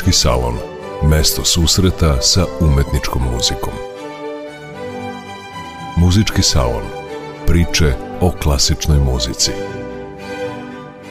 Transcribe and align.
Muzički 0.00 0.18
salon. 0.18 0.54
Mesto 1.10 1.44
susreta 1.44 2.20
sa 2.20 2.44
umetničkom 2.60 3.22
muzikom. 3.32 3.72
Muzički 5.96 6.42
salon. 6.42 6.82
Priče 7.46 7.92
o 8.20 8.30
klasičnoj 8.42 8.98
muzici. 8.98 9.50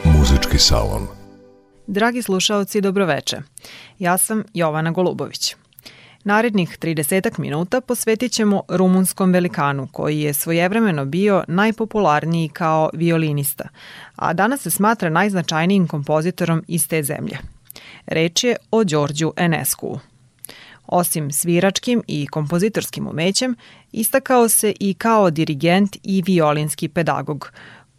Muzički 0.04 0.58
salon. 0.58 1.06
Dragi 1.86 2.22
slušaoci, 2.22 2.80
dobroveče. 2.80 3.36
Ja 3.98 4.18
sam 4.18 4.42
Jovana 4.54 4.90
Golubović. 4.90 5.56
Narednih 6.24 6.78
30 6.80 7.38
minuta 7.38 7.80
posvetit 7.80 8.32
ćemo 8.32 8.62
rumunskom 8.68 9.32
velikanu 9.32 9.88
koji 9.92 10.20
je 10.20 10.34
svojevremeno 10.34 11.04
bio 11.04 11.44
najpopularniji 11.48 12.48
kao 12.48 12.90
violinista, 12.94 13.68
a 14.16 14.32
danas 14.32 14.60
se 14.60 14.70
smatra 14.70 15.10
najznačajnijim 15.10 15.88
kompozitorom 15.88 16.64
iz 16.68 16.88
te 16.88 17.02
zemlje. 17.02 17.38
Reč 18.06 18.44
je 18.44 18.56
o 18.70 18.84
Đorđu 18.84 19.32
Enescu. 19.36 19.98
Osim 20.86 21.32
sviračkim 21.32 22.02
i 22.06 22.26
kompozitorskim 22.26 23.06
umećem, 23.06 23.56
istakao 23.92 24.48
se 24.48 24.74
i 24.80 24.94
kao 24.94 25.30
dirigent 25.30 25.96
i 26.02 26.22
violinski 26.26 26.88
pedagog. 26.88 27.52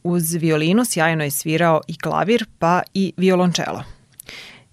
Uz 0.04 0.34
violinu 0.34 0.86
sjajno 0.86 1.24
je 1.24 1.32
svirao 1.32 1.82
i 1.88 1.98
klavir, 1.98 2.46
pa 2.60 2.82
i 2.94 3.14
violončelo. 3.18 3.84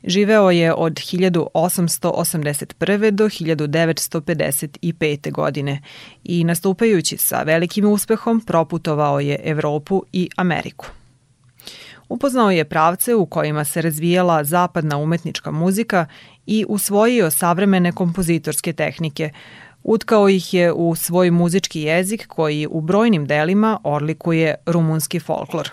Živeo 0.05 0.51
je 0.51 0.75
od 0.75 0.93
1881. 0.93 3.11
do 3.11 3.25
1955. 3.25 5.33
godine 5.33 5.83
i 6.25 6.45
nastupajući 6.45 7.17
sa 7.17 7.43
velikim 7.43 7.85
uspehom 7.85 8.41
proputovao 8.41 9.21
je 9.21 9.41
Evropu 9.45 10.03
i 10.13 10.29
Ameriku. 10.37 10.87
Upoznao 12.09 12.51
je 12.51 12.65
pravce 12.65 13.15
u 13.15 13.27
kojima 13.27 13.65
se 13.65 13.83
razvijala 13.83 14.45
zapadna 14.45 14.97
umetnička 14.97 15.51
muzika 15.51 16.07
i 16.47 16.65
usvojio 16.69 17.31
savremene 17.31 17.93
kompozitorske 17.93 18.73
tehnike. 18.73 19.31
Utkao 19.83 20.29
ih 20.29 20.55
je 20.55 20.73
u 20.73 20.95
svoj 20.95 21.31
muzički 21.31 21.81
jezik 21.81 22.27
koji 22.27 22.67
u 22.71 22.81
brojnim 22.81 23.27
delima 23.27 23.81
orlikuje 23.85 24.55
rumunski 24.67 25.21
folklor. 25.21 25.71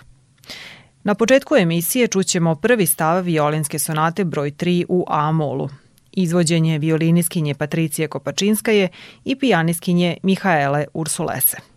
Na 1.03 1.15
početku 1.15 1.55
emisije 1.55 2.07
čućemo 2.07 2.55
prvi 2.55 2.85
stav 2.85 3.23
violinske 3.23 3.79
sonate 3.79 4.23
broj 4.23 4.51
3 4.51 4.85
u 4.89 5.05
A-molu. 5.07 5.69
Izvođenje 6.11 6.79
violiniskinje 6.79 7.55
Patricije 7.55 8.07
Kopačinskaje 8.07 8.87
i 9.25 9.35
pijaniskinje 9.35 10.17
Mihaele 10.23 10.85
Ursulese. 10.93 11.74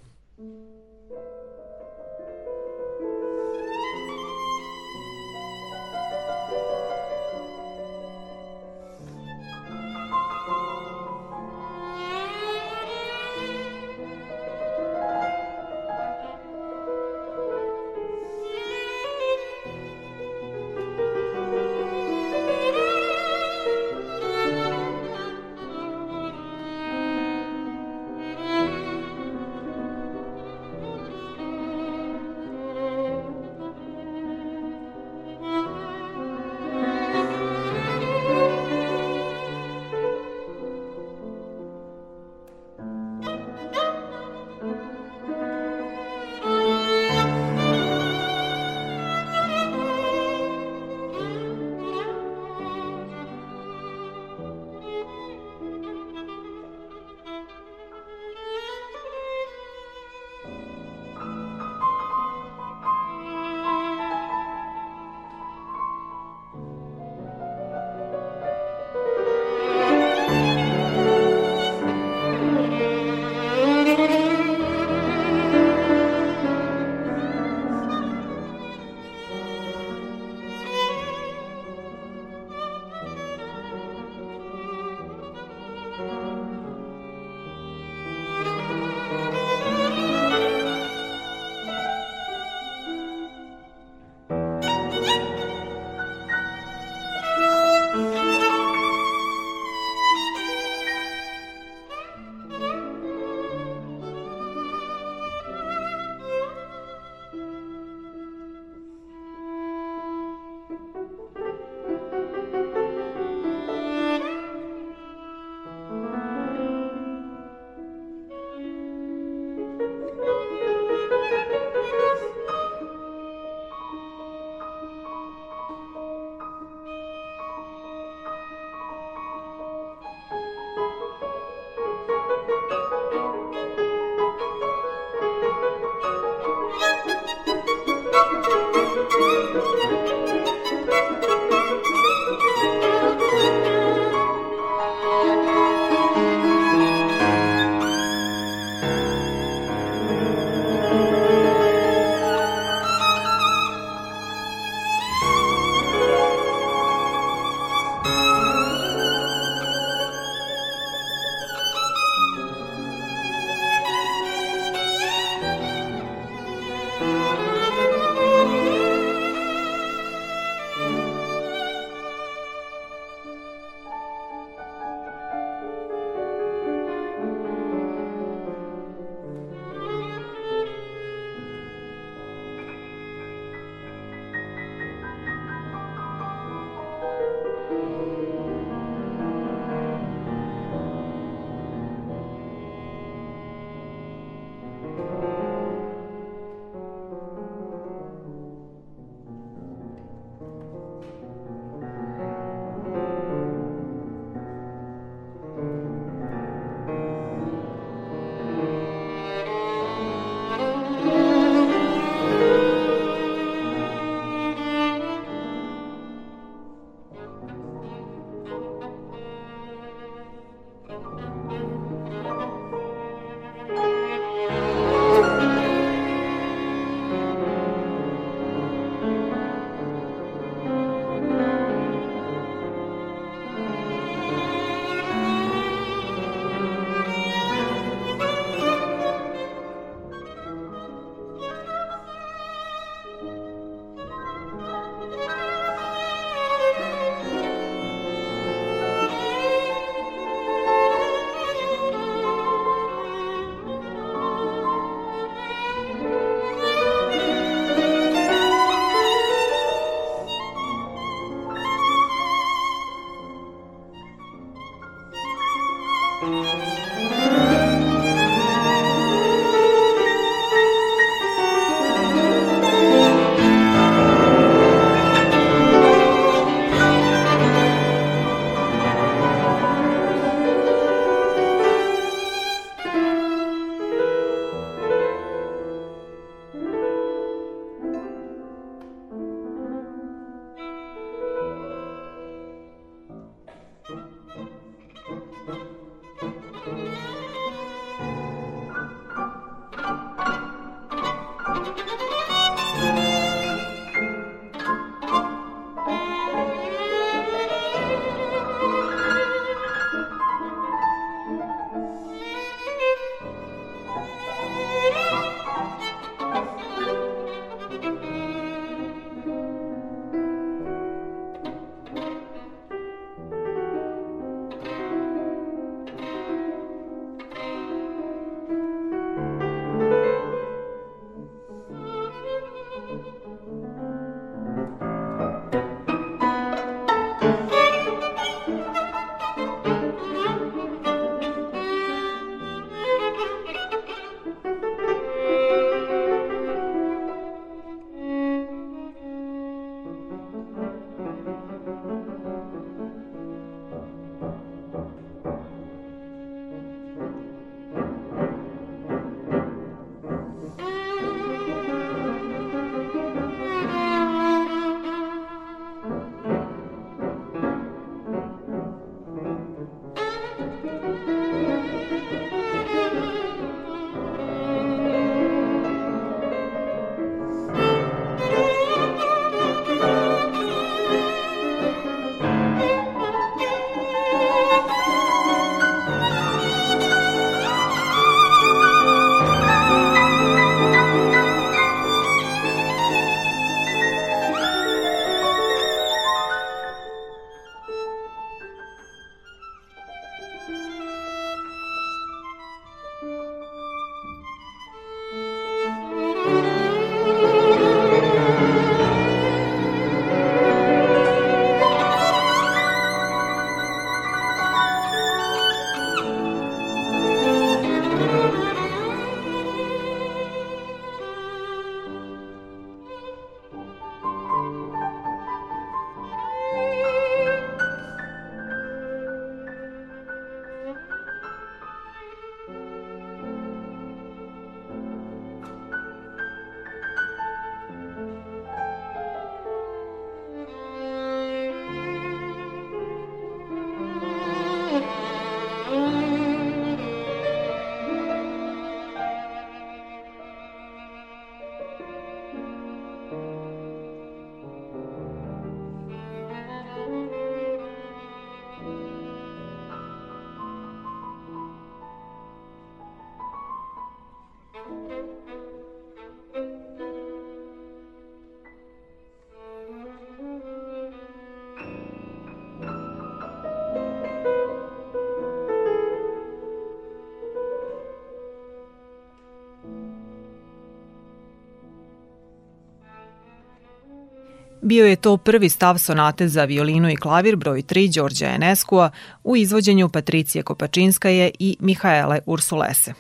Bio 484.69 484.87
je 484.87 484.97
to 484.97 485.17
prvi 485.17 485.49
stav 485.49 485.79
sonate 485.79 486.29
za 486.29 486.45
violinu 486.45 486.91
i 486.91 486.97
klavir 486.97 487.37
broj 487.37 487.63
3 487.63 487.95
Đorđa 487.95 488.27
Eneskua 488.27 488.91
u 489.25 489.37
izvođenju 489.37 489.89
Patricije 489.89 490.43
Kopačinskaje 490.43 491.31
i 491.39 491.57
Mihaele 491.61 492.19
Ursulese. 492.27 492.95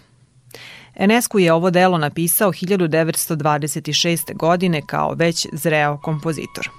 Enesku 0.94 1.38
je 1.38 1.52
ovo 1.52 1.70
delo 1.70 1.98
napisao 1.98 2.52
1926. 2.52 4.36
godine 4.36 4.82
kao 4.86 5.14
već 5.14 5.46
zreo 5.52 5.98
kompozitor. 6.02 6.70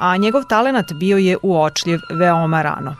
A 0.00 0.16
njegov 0.16 0.42
talenat 0.48 0.92
bio 1.00 1.16
je 1.18 1.36
uočljiv 1.42 1.98
veoma 2.18 2.62
rano. 2.62 2.96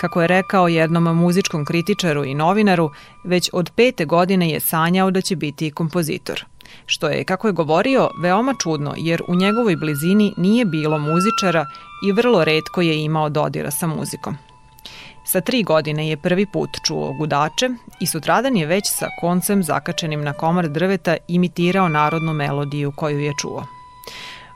Kako 0.00 0.22
je 0.22 0.28
rekao 0.28 0.68
jednom 0.68 1.16
muzičkom 1.16 1.64
kritičaru 1.64 2.24
i 2.24 2.34
novinaru, 2.34 2.90
već 3.24 3.50
od 3.52 3.70
pete 3.76 4.04
godine 4.04 4.50
je 4.50 4.60
sanjao 4.60 5.10
da 5.10 5.20
će 5.20 5.36
biti 5.36 5.70
kompozitor– 5.70 6.44
što 6.86 7.08
je, 7.08 7.24
kako 7.24 7.46
je 7.46 7.52
govorio, 7.52 8.08
veoma 8.22 8.54
čudno 8.62 8.94
jer 8.96 9.22
u 9.28 9.34
njegovoj 9.34 9.76
blizini 9.76 10.34
nije 10.36 10.64
bilo 10.64 10.98
muzičara 10.98 11.66
i 12.02 12.12
vrlo 12.12 12.44
redko 12.44 12.80
je 12.80 13.04
imao 13.04 13.28
dodira 13.28 13.70
sa 13.70 13.86
muzikom. 13.86 14.36
Sa 15.24 15.40
tri 15.40 15.62
godine 15.62 16.08
je 16.08 16.16
prvi 16.16 16.46
put 16.46 16.70
čuo 16.86 17.12
gudače 17.12 17.68
i 18.00 18.06
sutradan 18.06 18.56
je 18.56 18.66
već 18.66 18.84
sa 18.86 19.06
koncem 19.20 19.62
zakačenim 19.62 20.24
na 20.24 20.32
komar 20.32 20.68
drveta 20.68 21.16
imitirao 21.28 21.88
narodnu 21.88 22.32
melodiju 22.32 22.92
koju 22.96 23.20
je 23.20 23.32
čuo. 23.40 23.64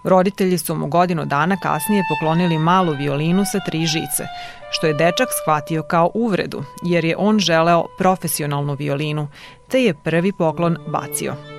Roditelji 0.04 0.58
su 0.58 0.74
mu 0.74 0.86
godinu 0.86 1.24
dana 1.24 1.56
kasnije 1.56 2.02
poklonili 2.08 2.58
malu 2.58 2.92
violinu 2.92 3.44
sa 3.52 3.60
tri 3.66 3.86
žice, 3.86 4.26
što 4.70 4.86
je 4.86 4.94
dečak 4.94 5.28
shvatio 5.42 5.82
kao 5.82 6.10
uvredu, 6.14 6.64
jer 6.82 7.04
je 7.04 7.16
on 7.16 7.38
želeo 7.38 7.84
profesionalnu 7.98 8.74
violinu, 8.74 9.28
te 9.68 9.82
je 9.82 9.94
prvi 9.94 10.32
poklon 10.32 10.76
bacio– 10.86 11.34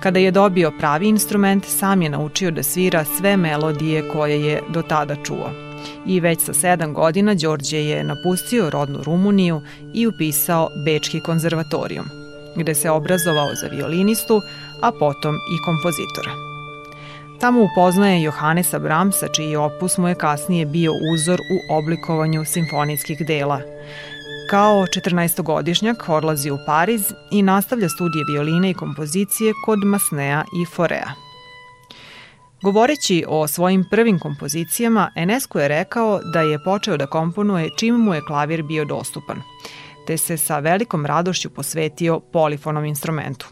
Kada 0.00 0.18
je 0.18 0.30
dobio 0.30 0.72
pravi 0.78 1.08
instrument, 1.08 1.64
sam 1.64 2.02
je 2.02 2.10
naučio 2.10 2.50
da 2.50 2.62
svira 2.62 3.04
sve 3.04 3.36
melodije 3.36 4.08
koje 4.08 4.46
je 4.46 4.62
do 4.68 4.82
tada 4.82 5.16
čuo. 5.24 5.50
I 6.06 6.20
već 6.20 6.40
sa 6.40 6.54
sedam 6.54 6.94
godina 6.94 7.34
Đorđe 7.34 7.78
je 7.78 8.04
napustio 8.04 8.70
rodnu 8.70 8.98
Rumuniju 9.02 9.62
i 9.94 10.06
upisao 10.06 10.68
Bečki 10.84 11.20
konzervatorijum, 11.20 12.06
gde 12.56 12.74
se 12.74 12.90
obrazovao 12.90 13.54
za 13.62 13.76
violinistu, 13.76 14.40
a 14.82 14.90
potom 14.98 15.34
i 15.34 15.62
kompozitora. 15.64 16.32
Tamo 17.40 17.62
upoznaje 17.62 18.22
Johanesa 18.22 18.78
Brahmsa, 18.78 19.28
čiji 19.28 19.56
opus 19.56 19.98
mu 19.98 20.08
je 20.08 20.14
kasnije 20.14 20.66
bio 20.66 20.92
uzor 21.14 21.40
u 21.40 21.74
oblikovanju 21.74 22.44
simfonijskih 22.44 23.26
dela– 23.26 23.60
Kao 24.50 24.86
14-godišnjak 24.86 26.08
odlazi 26.08 26.50
u 26.50 26.58
Pariz 26.66 27.12
i 27.30 27.42
nastavlja 27.42 27.88
studije 27.88 28.24
violine 28.32 28.70
i 28.70 28.74
kompozicije 28.74 29.52
kod 29.64 29.84
Masnea 29.84 30.44
i 30.62 30.64
Forea. 30.64 31.12
Govoreći 32.62 33.24
o 33.28 33.46
svojim 33.48 33.84
prvim 33.90 34.18
kompozicijama, 34.18 35.10
Enesco 35.14 35.58
je 35.58 35.68
rekao 35.68 36.20
da 36.32 36.40
je 36.40 36.64
počeo 36.64 36.96
da 36.96 37.06
komponuje 37.06 37.70
čim 37.76 37.94
mu 37.94 38.14
je 38.14 38.20
klavir 38.26 38.62
bio 38.62 38.84
dostupan, 38.84 39.42
te 40.06 40.16
se 40.16 40.36
sa 40.36 40.58
velikom 40.58 41.06
radošću 41.06 41.50
posvetio 41.50 42.20
polifonom 42.20 42.84
instrumentu. 42.84 43.46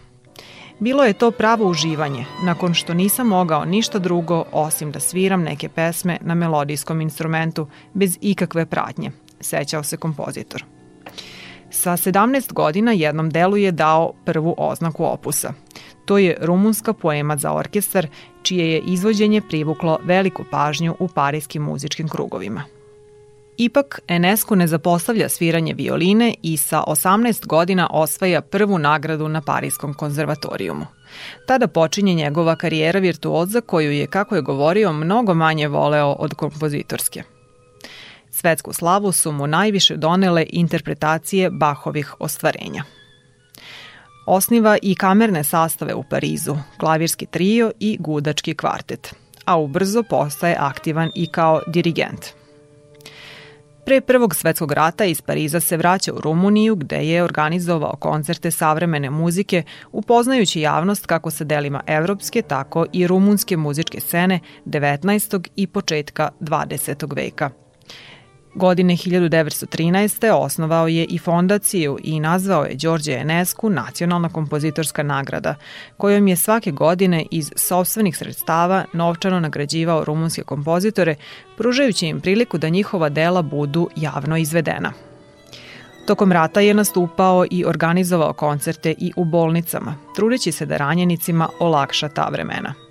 Bilo 0.78 1.04
je 1.04 1.12
to 1.12 1.30
pravo 1.30 1.70
uživanje, 1.70 2.24
nakon 2.44 2.74
što 2.74 2.94
nisam 2.94 3.26
mogao 3.26 3.64
ništa 3.64 3.98
drugo 3.98 4.44
osim 4.52 4.92
da 4.92 5.00
sviram 5.00 5.42
neke 5.42 5.68
pesme 5.68 6.18
na 6.20 6.34
melodijskom 6.34 7.00
instrumentu 7.00 7.66
bez 7.94 8.18
ikakve 8.20 8.66
pratnje, 8.66 9.10
sećao 9.40 9.82
se 9.82 9.96
kompozitor. 9.96 10.64
Sa 11.74 11.96
17 11.96 12.52
godina 12.52 12.92
jednom 12.92 13.30
delu 13.30 13.56
je 13.56 13.72
dao 13.72 14.12
prvu 14.24 14.54
oznaku 14.58 15.04
opusa. 15.04 15.52
To 16.04 16.18
je 16.18 16.36
rumunska 16.40 16.92
poema 16.92 17.36
za 17.36 17.52
orkestar, 17.52 18.06
čije 18.42 18.72
je 18.72 18.82
izvođenje 18.86 19.40
privuklo 19.48 19.98
veliku 20.04 20.44
pažnju 20.50 20.96
u 20.98 21.08
parijskim 21.08 21.62
muzičkim 21.62 22.08
krugovima. 22.08 22.64
Ipak, 23.56 24.00
Enescu 24.08 24.56
ne 24.56 24.66
zapostavlja 24.66 25.28
sviranje 25.28 25.74
violine 25.74 26.34
i 26.42 26.56
sa 26.56 26.82
18 26.86 27.46
godina 27.46 27.88
osvaja 27.90 28.40
prvu 28.40 28.78
nagradu 28.78 29.28
na 29.28 29.40
Parijskom 29.40 29.94
konzervatorijumu. 29.94 30.86
Tada 31.46 31.66
počinje 31.66 32.14
njegova 32.14 32.56
karijera 32.56 33.00
virtuoza 33.00 33.60
koju 33.60 33.92
je, 33.92 34.06
kako 34.06 34.36
je 34.36 34.42
govorio, 34.42 34.92
mnogo 34.92 35.34
manje 35.34 35.68
voleo 35.68 36.12
od 36.12 36.34
kompozitorske– 36.34 37.22
Svetsku 38.34 38.72
slavu 38.72 39.12
su 39.12 39.32
mu 39.32 39.46
najviše 39.46 39.96
donele 39.96 40.46
interpretacije 40.50 41.50
Bahovih 41.50 42.14
ostvarenja. 42.18 42.84
Osniva 44.26 44.78
i 44.82 44.94
kamerne 44.94 45.44
sastave 45.44 45.94
u 45.94 46.02
Parizu, 46.10 46.56
klavirski 46.78 47.26
trio 47.26 47.72
i 47.80 47.96
gudački 48.00 48.54
kvartet, 48.54 49.14
a 49.44 49.58
ubrzo 49.58 50.02
postaje 50.02 50.56
aktivan 50.58 51.10
i 51.14 51.26
kao 51.26 51.60
dirigent. 51.66 52.26
Pre 53.86 54.00
Prvog 54.00 54.34
svetskog 54.34 54.72
rata 54.72 55.04
iz 55.04 55.20
Pariza 55.20 55.60
se 55.60 55.76
vraća 55.76 56.12
u 56.12 56.20
Rumuniju 56.20 56.76
gde 56.76 56.96
je 56.96 57.24
organizovao 57.24 57.96
koncerte 57.96 58.50
savremene 58.50 59.10
muzike 59.10 59.62
upoznajući 59.92 60.60
javnost 60.60 61.06
kako 61.06 61.30
sa 61.30 61.44
delima 61.44 61.82
evropske, 61.86 62.42
tako 62.42 62.86
i 62.92 63.06
rumunske 63.06 63.56
muzičke 63.56 64.00
scene 64.00 64.40
19. 64.66 65.48
i 65.56 65.66
početka 65.66 66.30
20. 66.40 67.16
veka– 67.16 67.50
Godine 68.54 68.94
1913. 68.96 70.30
osnovao 70.30 70.88
je 70.88 71.04
i 71.04 71.18
fondaciju 71.18 71.98
i 72.02 72.20
nazvao 72.20 72.64
je 72.64 72.74
Đorđe 72.74 73.12
Enesku 73.12 73.70
Nacionalna 73.70 74.28
kompozitorska 74.28 75.02
nagrada, 75.02 75.54
kojom 75.96 76.28
je 76.28 76.36
svake 76.36 76.70
godine 76.70 77.26
iz 77.30 77.52
sobstvenih 77.56 78.16
sredstava 78.16 78.84
novčano 78.92 79.40
nagrađivao 79.40 80.04
rumunske 80.04 80.42
kompozitore, 80.42 81.14
pružajući 81.56 82.06
im 82.06 82.20
priliku 82.20 82.58
da 82.58 82.68
njihova 82.68 83.08
dela 83.08 83.42
budu 83.42 83.88
javno 83.96 84.36
izvedena. 84.36 84.92
Tokom 86.06 86.32
rata 86.32 86.60
je 86.60 86.74
nastupao 86.74 87.44
i 87.50 87.64
organizovao 87.64 88.32
koncerte 88.32 88.94
i 88.98 89.12
u 89.16 89.24
bolnicama, 89.24 89.96
trudeći 90.16 90.52
se 90.52 90.66
da 90.66 90.76
ranjenicima 90.76 91.48
olakša 91.60 92.08
ta 92.08 92.28
vremena. 92.28 92.83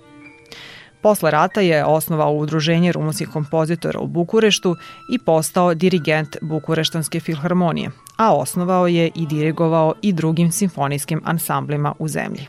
Posle 1.04 1.30
rata 1.30 1.60
je 1.60 1.84
osnovao 1.84 2.32
udruženje 2.32 2.92
rumunskih 2.92 3.28
kompozitora 3.28 4.00
u 4.00 4.06
Bukureštu 4.06 4.76
i 5.08 5.18
postao 5.18 5.74
dirigent 5.74 6.36
Bukureštanske 6.42 7.20
filharmonije, 7.20 7.90
a 8.16 8.36
osnovao 8.36 8.86
je 8.86 9.10
i 9.14 9.26
dirigovao 9.26 9.94
i 10.02 10.12
drugim 10.12 10.52
simfonijskim 10.52 11.20
ansamblima 11.24 11.94
u 11.98 12.08
zemlji. 12.08 12.46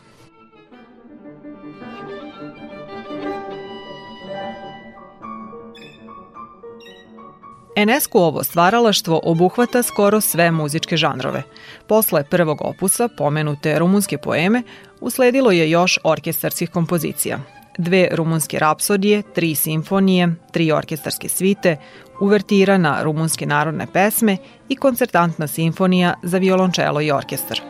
Enesku 7.76 8.40
stvaralaštvo 8.42 9.20
obuhvata 9.24 9.82
skoro 9.82 10.20
sve 10.20 10.50
muzičke 10.50 10.96
žanrove. 10.96 11.42
Posle 11.86 12.24
prvog 12.24 12.58
opusa, 12.60 13.08
pomenute 13.18 13.78
rumunske 13.78 14.18
poeme, 14.18 14.62
usledilo 15.00 15.50
je 15.50 15.70
još 15.70 15.98
orkestarskih 16.04 16.70
kompozicija– 16.70 17.38
dve 17.78 18.08
rumunske 18.12 18.58
rapsodije, 18.58 19.22
tri 19.34 19.54
simfonije, 19.54 20.34
tri 20.52 20.72
orkestarske 20.72 21.28
svite, 21.28 21.76
uvertira 22.20 22.78
na 22.78 23.02
rumunske 23.02 23.46
narodne 23.46 23.86
pesme 23.92 24.36
i 24.68 24.76
koncertantna 24.76 25.46
simfonija 25.46 26.14
za 26.22 26.38
violončelo 26.38 27.00
i 27.00 27.10
orkestar. 27.10 27.60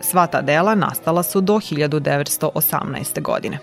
Sva 0.00 0.26
ta 0.26 0.42
dela 0.42 0.74
nastala 0.74 1.22
su 1.22 1.40
do 1.40 1.54
1918. 1.54 3.22
godine. 3.22 3.58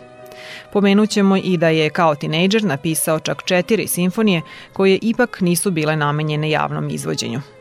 Pomenućemo 0.74 1.38
i 1.38 1.58
da 1.58 1.70
je 1.70 1.90
kao 1.90 2.16
tinejdžer 2.16 2.64
napisao 2.64 3.20
čak 3.20 3.44
četiri 3.46 3.88
simfonije 3.88 4.42
koje 4.74 5.00
ipak 5.02 5.42
nisu 5.42 5.72
bile 5.72 5.96
namenjene 5.96 6.50
javnom 6.50 6.90
izvođenju– 6.90 7.42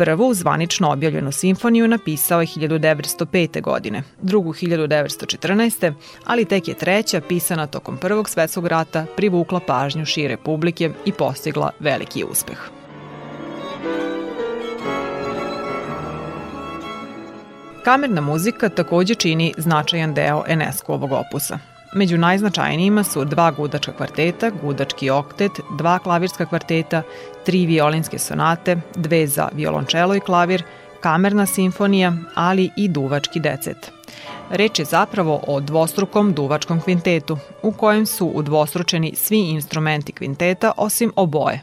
Prvu 0.00 0.34
zvanično 0.34 0.90
objavljenu 0.90 1.32
simfoniju 1.32 1.88
napisao 1.88 2.40
je 2.40 2.46
1905. 2.46 3.62
godine, 3.62 4.02
drugu 4.22 4.52
1914. 4.52 5.92
ali 6.26 6.44
tek 6.44 6.68
je 6.68 6.74
treća, 6.74 7.20
pisana 7.20 7.66
tokom 7.66 7.96
Prvog 7.96 8.28
svetskog 8.28 8.66
rata, 8.66 9.06
privukla 9.16 9.60
pažnju 9.66 10.04
šire 10.04 10.36
publike 10.36 10.90
i 11.04 11.12
postigla 11.12 11.70
veliki 11.80 12.24
uspeh. 12.24 12.58
Kamerna 17.84 18.20
muzika 18.20 18.68
takođe 18.68 19.14
čini 19.14 19.54
značajan 19.56 20.14
deo 20.14 20.44
Eneskovog 20.48 21.12
opusa– 21.12 21.58
Među 21.92 22.18
najznačajnijima 22.18 23.04
su 23.04 23.24
dva 23.24 23.50
gudačka 23.50 23.92
kvarteta, 23.92 24.50
gudački 24.62 25.10
oktet, 25.10 25.52
dva 25.78 25.98
klavirska 25.98 26.46
kvarteta, 26.46 27.02
tri 27.44 27.66
violinske 27.66 28.18
sonate, 28.18 28.76
dve 28.94 29.26
za 29.26 29.48
violončelo 29.52 30.14
i 30.14 30.20
klavir, 30.20 30.62
kamerna 31.00 31.46
simfonija, 31.46 32.12
ali 32.34 32.70
i 32.76 32.88
duvački 32.88 33.40
decet. 33.40 33.92
Reč 34.50 34.78
je 34.78 34.84
zapravo 34.84 35.40
o 35.46 35.60
dvostrukom 35.60 36.32
duvačkom 36.34 36.80
kvintetu, 36.80 37.38
u 37.62 37.72
kojem 37.72 38.06
su 38.06 38.26
udvostručeni 38.26 39.14
svi 39.16 39.38
instrumenti 39.38 40.12
kvinteta 40.12 40.72
osim 40.76 41.12
oboje. 41.16 41.60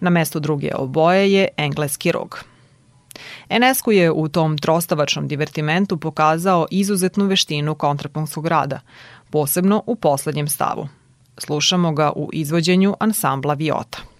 Na 0.00 0.10
mestu 0.10 0.40
druge 0.40 0.70
oboje 0.74 1.32
je 1.32 1.48
engleski 1.56 2.12
rog. 2.12 2.44
Enescu 3.48 3.90
je 3.90 4.10
u 4.10 4.28
tom 4.28 4.58
trostavačnom 4.58 5.28
divertimentu 5.28 5.96
pokazao 5.96 6.66
izuzetnu 6.70 7.24
veštinu 7.24 7.74
kontrapunktskog 7.74 8.46
rada, 8.46 8.80
posebno 9.30 9.82
u 9.86 9.96
poslednjem 9.96 10.48
stavu. 10.48 10.88
Slušamo 11.38 11.92
ga 11.92 12.12
u 12.16 12.30
izvođenju 12.32 12.96
ansambla 13.00 13.54
Viota. 13.54 14.11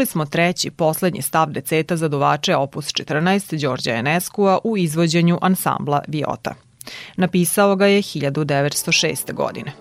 Čuli 0.00 0.06
smo 0.06 0.24
treći, 0.24 0.70
poslednji 0.70 1.22
stav 1.22 1.50
deceta 1.50 1.96
za 1.96 2.08
duvače 2.08 2.56
opus 2.56 2.86
14 2.86 3.60
Đorđa 3.60 3.94
Eneskua 3.94 4.58
u 4.64 4.76
izvođenju 4.76 5.38
ansambla 5.42 6.02
Viota. 6.08 6.54
Napisao 7.16 7.76
ga 7.76 7.86
je 7.86 8.02
1906. 8.02 9.32
godine. 9.32 9.72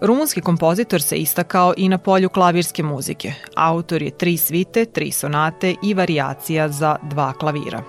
Rumunski 0.00 0.40
kompozitor 0.40 1.02
se 1.02 1.16
istakao 1.16 1.74
i 1.76 1.88
na 1.88 1.98
polju 1.98 2.28
klavirske 2.28 2.82
muzike. 2.82 3.32
Autor 3.56 4.02
je 4.02 4.18
tri 4.18 4.36
svite, 4.36 4.84
tri 4.84 5.10
sonate 5.10 5.74
i 5.82 5.94
variacija 5.94 6.68
za 6.68 6.96
dva 7.02 7.32
klavira. 7.32 7.82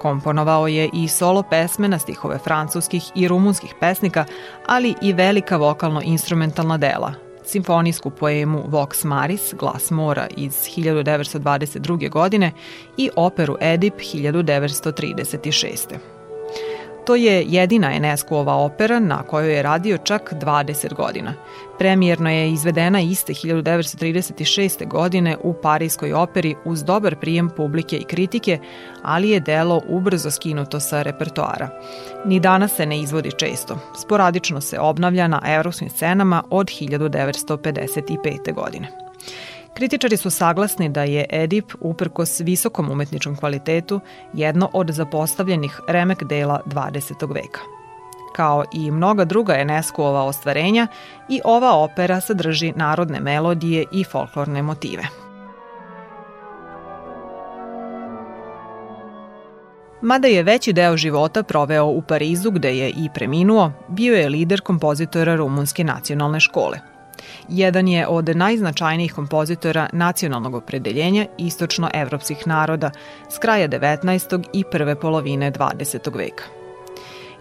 Komponovao 0.00 0.68
je 0.68 0.90
i 0.94 1.08
solo 1.08 1.42
pesme 1.42 1.88
na 1.88 1.98
stihove 1.98 2.38
francuskih 2.38 3.02
i 3.14 3.28
rumunskih 3.28 3.74
pesnika, 3.80 4.24
ali 4.66 4.94
i 5.02 5.12
velika 5.12 5.56
vokalno-instrumentalna 5.56 6.78
dela, 6.78 7.31
simfonijsku 7.44 8.10
poemu 8.10 8.64
Vox 8.68 9.04
Maris, 9.04 9.54
Glas 9.58 9.90
mora 9.90 10.26
iz 10.36 10.52
1922. 10.52 12.10
godine 12.10 12.52
i 12.96 13.10
operu 13.16 13.56
Edip 13.60 13.94
1936. 13.94 16.11
To 17.04 17.14
je 17.14 17.44
jedina 17.48 17.92
Enescu-ova 17.92 18.54
opera 18.54 19.00
na 19.00 19.22
kojoj 19.22 19.54
je 19.54 19.62
radio 19.62 19.98
čak 19.98 20.32
20 20.32 20.94
godina. 20.94 21.34
Premijerno 21.78 22.30
je 22.30 22.50
izvedena 22.50 23.00
iste 23.00 23.32
1936. 23.32 24.88
godine 24.88 25.36
u 25.42 25.54
Parijskoj 25.54 26.12
operi 26.12 26.54
uz 26.64 26.84
dobar 26.84 27.16
prijem 27.16 27.50
publike 27.56 27.96
i 27.96 28.04
kritike, 28.04 28.58
ali 29.02 29.30
je 29.30 29.40
delo 29.40 29.82
ubrzo 29.88 30.30
skinuto 30.30 30.80
sa 30.80 31.02
repertoara. 31.02 31.68
Ni 32.24 32.40
danas 32.40 32.76
se 32.76 32.86
ne 32.86 33.00
izvodi 33.00 33.30
često. 33.38 33.78
Sporadično 33.98 34.60
se 34.60 34.78
obnavlja 34.78 35.28
na 35.28 35.42
evropskim 35.46 35.90
scenama 35.90 36.42
od 36.50 36.66
1955. 36.66 38.54
godine. 38.54 38.88
Kritičari 39.74 40.16
su 40.16 40.30
saglasni 40.30 40.88
da 40.88 41.02
je 41.02 41.26
Edip, 41.30 41.72
uprkos 41.80 42.40
visokom 42.40 42.90
umetničkom 42.90 43.36
kvalitetu, 43.36 44.00
jedno 44.32 44.70
od 44.72 44.90
zapostavljenih 44.90 45.80
remek 45.88 46.24
dela 46.24 46.60
20. 46.66 47.34
veka. 47.34 47.60
Kao 48.36 48.64
i 48.72 48.90
mnoga 48.90 49.24
druga 49.24 49.54
Enescu-ova 49.54 50.22
ostvarenja, 50.22 50.86
i 51.28 51.40
ova 51.44 51.76
opera 51.76 52.20
sadrži 52.20 52.72
narodne 52.76 53.20
melodije 53.20 53.84
i 53.92 54.04
folklorne 54.04 54.62
motive. 54.62 55.02
Mada 60.02 60.28
je 60.28 60.42
veći 60.42 60.72
deo 60.72 60.96
života 60.96 61.42
proveo 61.42 61.86
u 61.86 62.02
Parizu 62.02 62.50
gde 62.50 62.76
je 62.76 62.90
i 62.90 63.08
preminuo, 63.14 63.72
bio 63.88 64.14
je 64.14 64.28
lider 64.28 64.60
kompozitora 64.60 65.36
Rumunske 65.36 65.84
nacionalne 65.84 66.40
škole– 66.40 66.78
Jedan 67.48 67.88
je 67.88 68.06
od 68.06 68.36
najznačajnijih 68.36 69.14
kompozitora 69.14 69.88
nacionalnog 69.92 70.54
opredeljenja 70.54 71.26
istočnoevropskih 71.38 72.46
naroda 72.46 72.90
s 73.30 73.38
kraja 73.38 73.68
19. 73.68 74.44
i 74.52 74.64
prve 74.64 75.00
polovine 75.00 75.52
20. 75.52 76.16
veka. 76.16 76.44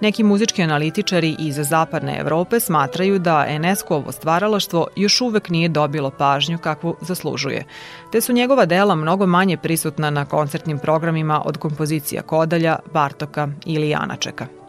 Neki 0.01 0.23
muzički 0.23 0.63
analitičari 0.63 1.35
iz 1.39 1.55
zapadne 1.55 2.17
Evrope 2.19 2.59
smatraju 2.59 3.19
da 3.19 3.45
Enesco-ovo 3.47 4.11
stvaralaštvo 4.11 4.87
još 4.95 5.21
uvek 5.21 5.49
nije 5.49 5.69
dobilo 5.69 6.09
pažnju 6.09 6.57
kakvu 6.57 6.95
zaslužuje, 7.01 7.65
te 8.11 8.21
su 8.21 8.33
njegova 8.33 8.65
dela 8.65 8.95
mnogo 8.95 9.25
manje 9.25 9.57
prisutna 9.57 10.09
na 10.09 10.25
koncertnim 10.25 10.79
programima 10.79 11.41
od 11.45 11.57
kompozicija 11.57 12.21
Kodalja, 12.21 12.79
Bartoka 12.93 13.47
ili 13.65 13.89
Janačeka– 13.89 14.47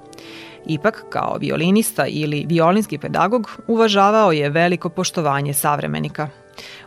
Ipak, 0.67 1.05
kao 1.11 1.37
violinista 1.41 2.07
ili 2.07 2.47
violinski 2.49 2.99
pedagog, 2.99 3.51
uvažavao 3.67 4.33
je 4.33 4.51
veliko 4.51 4.89
poštovanje 4.89 5.55
savremenika. 5.55 6.29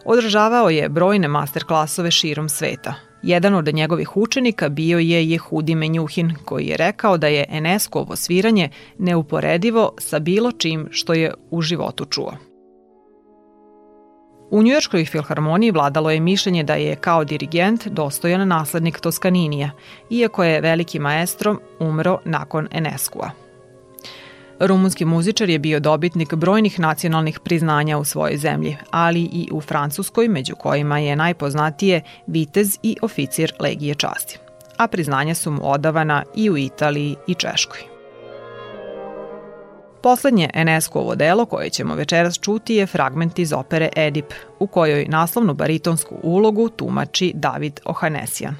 Održavao 0.06 0.70
je 0.70 0.90
brojne 0.90 1.28
masterklasove 1.28 2.12
širom 2.12 2.50
sveta. 2.50 2.94
Jedan 3.24 3.56
od 3.56 3.74
njegovih 3.74 4.18
učenika 4.18 4.70
bio 4.70 5.00
je 5.00 5.30
Jehudi 5.30 5.76
Menjuhin, 5.76 6.36
koji 6.46 6.66
je 6.66 6.78
rekao 6.78 7.18
da 7.18 7.28
je 7.28 7.46
Eneskovo 7.50 8.16
sviranje 8.16 8.70
neuporedivo 8.98 9.94
sa 9.98 10.20
bilo 10.20 10.52
čim 10.52 10.88
što 10.92 11.14
je 11.14 11.34
u 11.52 11.62
životu 11.62 12.06
čuo. 12.06 12.34
U 14.52 14.64
Njujorškoj 14.64 15.06
filharmoniji 15.06 15.72
vladalo 15.72 16.12
je 16.12 16.20
mišljenje 16.20 16.64
da 16.64 16.74
je 16.74 16.96
kao 16.96 17.24
dirigent 17.24 17.88
dostojan 17.88 18.48
naslednik 18.48 19.00
Toskaninija, 19.00 19.72
iako 20.10 20.44
je 20.44 20.62
veliki 20.62 21.00
maestro 21.00 21.56
umro 21.80 22.20
nakon 22.26 22.68
Eneskua. 22.72 23.45
Rumunski 24.60 25.06
muzičar 25.06 25.50
je 25.50 25.60
bio 25.60 25.80
dobitnik 25.80 26.36
brojnih 26.36 26.80
nacionalnih 26.80 27.40
priznanja 27.40 27.98
u 27.98 28.04
svojoj 28.04 28.38
zemlji, 28.38 28.78
ali 28.92 29.20
i 29.22 29.50
u 29.52 29.62
Francuskoj, 29.62 30.28
među 30.28 30.56
kojima 30.56 31.00
je 31.00 31.16
najpoznatije 31.16 32.02
vitez 32.28 32.78
i 32.84 32.98
oficir 33.02 33.54
Legije 33.60 33.96
časti. 33.96 34.40
A 34.78 34.88
priznanja 34.88 35.36
su 35.36 35.52
mu 35.52 35.72
odavana 35.72 36.24
i 36.36 36.50
u 36.50 36.58
Italiji 36.58 37.16
i 37.28 37.34
Češkoj. 37.34 37.80
Poslednje 40.04 40.50
Enescovo 40.54 41.16
delo 41.16 41.46
koje 41.46 41.70
ćemo 41.70 41.96
večeras 41.96 42.40
čuti 42.40 42.76
je 42.76 42.86
fragment 42.86 43.40
iz 43.40 43.54
opere 43.54 43.90
Edip, 43.96 44.34
u 44.60 44.68
kojoj 44.68 45.06
naslovnu 45.06 45.54
baritonsku 45.54 46.16
ulogu 46.24 46.70
tumači 46.70 47.32
David 47.36 47.80
Ohanesijan. 47.86 48.56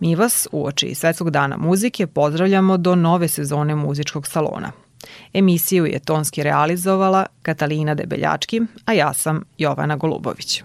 Mi 0.00 0.14
vas 0.14 0.48
u 0.52 0.66
oči 0.66 0.94
Svetskog 0.94 1.30
dana 1.30 1.56
muzike 1.56 2.06
pozdravljamo 2.06 2.76
do 2.76 2.94
nove 2.94 3.28
sezone 3.28 3.74
muzičkog 3.74 4.26
salona– 4.26 4.72
Emisiju 5.32 5.86
je 5.86 5.98
tonski 5.98 6.42
realizovala 6.42 7.26
Katalina 7.42 7.94
Debeljački, 7.94 8.60
a 8.84 8.92
ja 8.92 9.12
sam 9.12 9.42
Jovana 9.58 9.96
Golubović. 9.96 10.62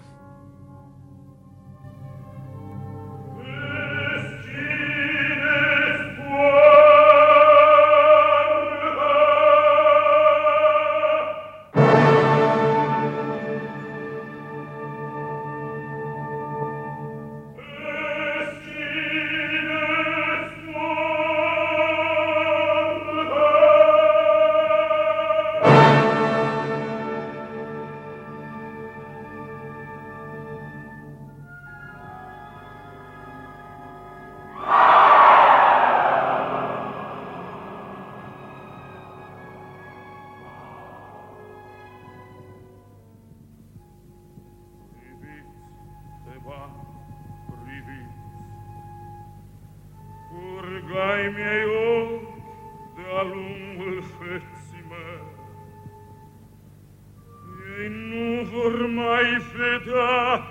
mai 59.00 59.46
vedea 59.56 60.42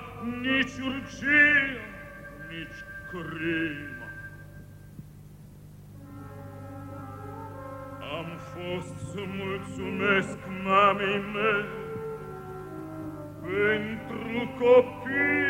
nici 0.41 0.75
urgia, 0.87 1.79
nici 2.49 2.79
crima. 3.09 4.07
Am 8.17 8.27
fost 8.53 8.95
să 9.11 9.21
mulțumesc 9.41 10.37
mamei 10.63 11.23
mele 11.33 11.65
pentru 13.41 14.53
copii 14.59 15.48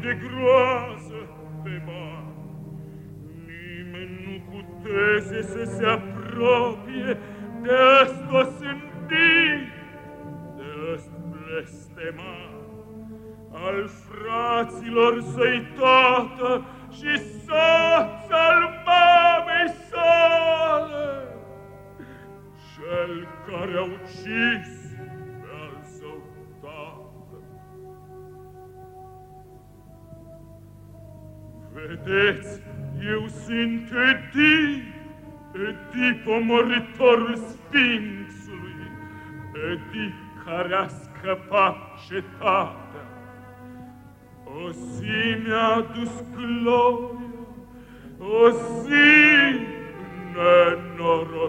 de 0.00 0.14
gros 0.14 0.67
Vedeți, 31.86 32.60
eu 33.10 33.26
sunt 33.44 33.90
Edi, 33.90 34.82
Edi 35.54 36.14
pomoritorul 36.24 37.36
Sfinxului, 37.36 38.90
Edi 39.70 40.14
care 40.44 40.74
a 40.74 40.86
scăpat 40.86 41.76
cetatea. 42.08 43.06
O 44.44 44.70
zi 44.70 45.36
mi-a 45.44 45.86
dus 45.94 46.24
gloria, 46.36 47.18
o 48.18 48.50
zi 48.50 49.58
nenorocirea. 50.34 51.48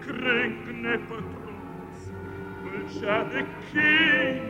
Crâng 0.00 0.56
nepătruns, 0.82 2.00
Vâlcea 2.62 3.22
de 3.32 3.44
chin, 3.70 4.42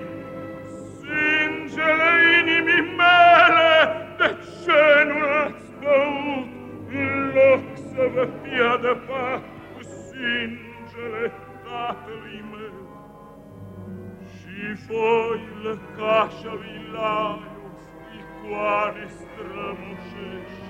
sângele 0.96 2.12
inimii 2.38 2.94
mele, 2.98 3.74
de 4.18 4.28
ce 4.62 4.82
nu 5.08 5.18
l-ați 5.18 5.70
băut, 5.80 6.48
în 6.88 7.32
loc 7.34 7.62
să 7.76 8.02
vă 8.14 8.28
fie 8.42 8.62
adăpat 8.62 9.42
cu 9.74 9.82
sângele 9.82 11.32
tatălui 11.64 12.44
meu? 12.50 12.84
Și 14.34 14.86
voi, 14.86 15.40
lăcașa 15.62 16.52
lui 16.60 16.80
Laios, 16.92 17.82
icoane 18.18 19.06
strămoșești, 19.18 20.66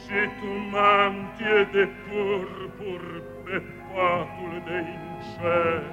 și 0.00 0.20
tu 0.38 0.50
mantie 0.70 1.68
de 1.72 1.88
purpur 2.04 3.22
pe 3.44 3.62
patul 3.94 4.62
de 4.64 4.78
inces. 5.18 5.84